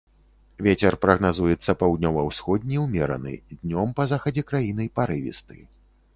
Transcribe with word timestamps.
Вецер 0.67 0.93
прагназуецца 1.03 1.75
паўднёва-ўсходні 1.81 2.81
ўмераны, 2.85 3.33
днём 3.61 3.87
па 4.01 4.09
захадзе 4.15 4.43
краіны 4.55 4.91
парывісты. 4.99 5.55